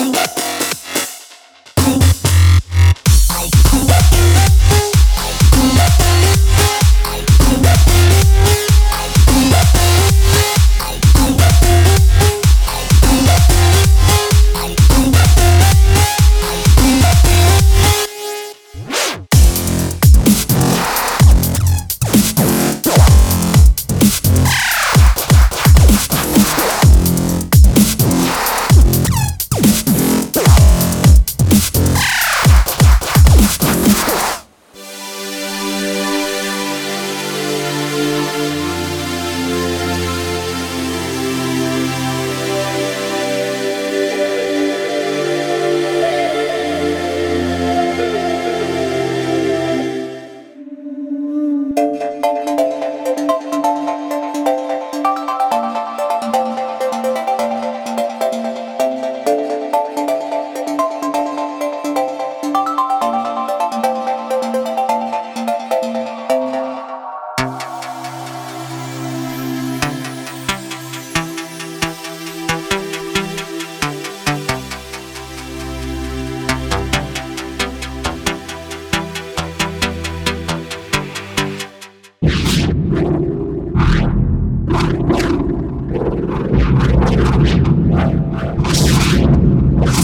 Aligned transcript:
Bye. 0.00 0.39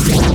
Yeah. 0.05 0.26